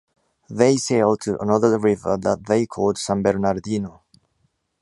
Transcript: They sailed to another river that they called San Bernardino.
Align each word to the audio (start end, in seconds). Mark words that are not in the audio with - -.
They 0.49 0.77
sailed 0.77 1.21
to 1.21 1.39
another 1.39 1.77
river 1.77 2.17
that 2.17 2.47
they 2.47 2.65
called 2.65 2.97
San 2.97 3.21
Bernardino. 3.21 4.01